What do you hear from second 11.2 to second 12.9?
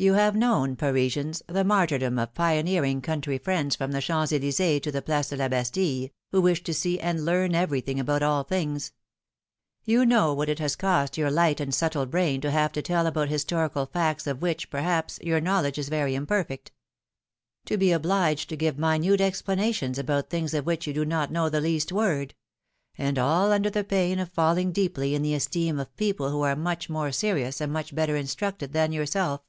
light and 210 PHILOMflNE's MARRIAGES. subtle brain to have to